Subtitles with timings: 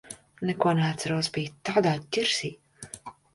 [0.49, 1.29] Neko neatceros.
[1.35, 2.51] Biju tādā ķirsī.